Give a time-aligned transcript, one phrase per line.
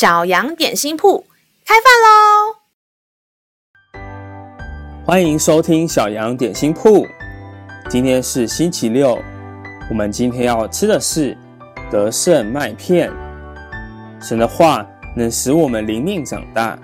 [0.00, 1.26] 小羊点心铺
[1.66, 2.56] 开饭喽！
[5.04, 7.06] 欢迎收听小羊点心铺。
[7.90, 9.22] 今天是星期六，
[9.90, 11.36] 我们今天要吃的是
[11.90, 13.12] 德胜麦片。
[14.22, 16.78] 神的话能使我们灵命长大，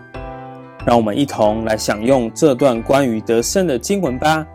[0.86, 4.46] 让我们一同来享用这段关于德胜的经文吧。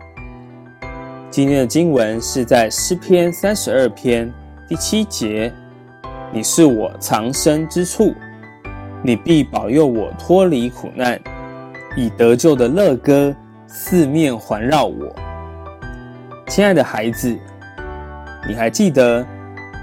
[1.32, 4.32] 今天的经文是在诗篇三十二篇
[4.68, 5.52] 第七节。
[6.32, 8.14] 你是我藏身之处，
[9.04, 11.20] 你必保佑我脱离苦难，
[11.96, 13.34] 以得救的乐歌
[13.66, 15.12] 四面环绕我。
[16.46, 17.36] 亲爱的孩子，
[18.46, 19.26] 你还记得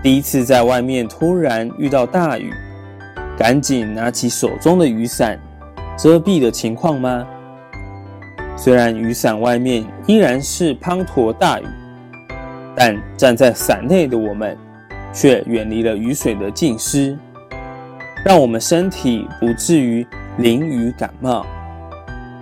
[0.02, 2.54] 第一次在外面突然遇到大雨，
[3.38, 5.38] 赶紧拿起手中的雨伞
[5.98, 7.28] 遮蔽的情况吗？
[8.56, 11.66] 虽然雨伞外面依然是滂沱大雨，
[12.74, 14.58] 但站在伞内的我们，
[15.12, 17.18] 却远离了雨水的浸湿，
[18.26, 20.06] 让我们身体不至于
[20.40, 21.46] 淋雨感冒。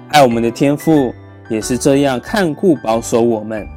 [0.10, 1.14] 爱我们的天父
[1.50, 3.68] 也是这样看顾保守我们，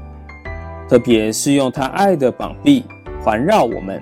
[0.89, 2.85] 特别是用他爱的膀臂
[3.23, 4.01] 环绕我们，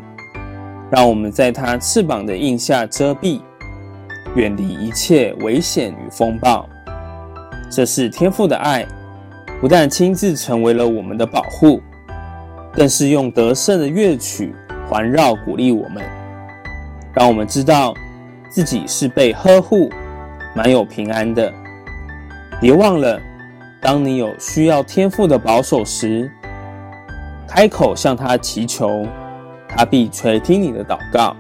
[0.91, 3.41] 让我们在他翅膀的荫下遮蔽，
[4.37, 6.69] 远离一切危险与风暴。
[7.71, 8.87] 这是天父的爱，
[9.61, 11.81] 不但亲自成为了我们的保护，
[12.73, 14.55] 更是用得胜的乐曲。
[14.89, 16.03] 环绕鼓励我们，
[17.15, 17.95] 让我们知道
[18.49, 19.91] 自己是被呵护、
[20.55, 21.53] 满有平安的。
[22.61, 23.21] 别忘了，
[23.81, 26.31] 当你有需要天父的保守时，
[27.47, 29.07] 开口向他祈求，
[29.69, 31.37] 他必垂听你的祷告。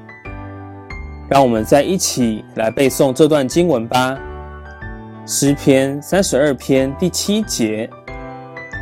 [1.28, 4.18] 让我们再一起来背诵这段经文吧。
[5.26, 7.90] 诗篇三十二篇第七节：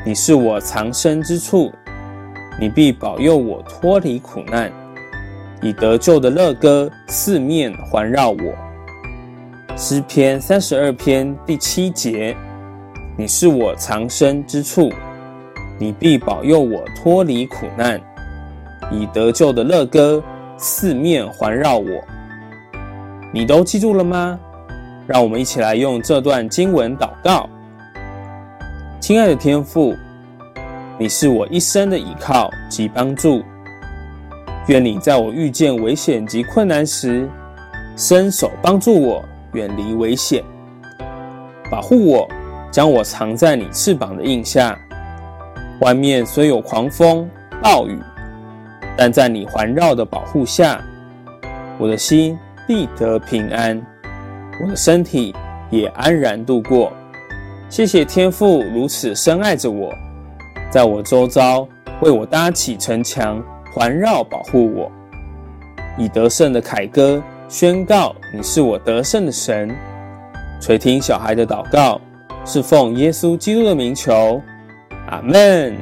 [0.04, 1.72] 你是我藏身之处。
[2.60, 4.72] 你必保佑我脱离苦难，
[5.62, 8.36] 以得救的乐歌四面环绕我。
[9.76, 12.36] 诗篇三十二篇第七节：
[13.16, 14.90] 你是我藏身之处，
[15.78, 18.00] 你必保佑我脱离苦难，
[18.90, 20.22] 以得救的乐歌
[20.56, 21.88] 四面环绕我。
[23.32, 24.38] 你都记住了吗？
[25.06, 27.48] 让我们一起来用这段经文祷告。
[29.00, 29.94] 亲爱的天父。
[30.98, 33.42] 你是我一生的依靠及帮助，
[34.66, 37.28] 愿你在我遇见危险及困难时，
[37.96, 40.42] 伸手帮助我远离危险，
[41.70, 42.28] 保护我，
[42.72, 44.76] 将我藏在你翅膀的荫下。
[45.82, 47.28] 外面虽有狂风
[47.62, 47.96] 暴雨，
[48.96, 50.82] 但在你环绕的保护下，
[51.78, 53.80] 我的心必得平安，
[54.60, 55.32] 我的身体
[55.70, 56.92] 也安然度过。
[57.68, 59.92] 谢谢天父如此深爱着我。
[60.70, 61.66] 在我周遭
[62.00, 63.40] 为我搭起城墙，
[63.76, 64.90] 环绕保护我，
[65.98, 69.70] 以得胜的凯歌宣告你是我得胜的神。
[70.62, 72.00] 垂听小孩的祷告，
[72.46, 74.40] 是奉耶稣基督的名求，
[75.10, 75.76] 阿门。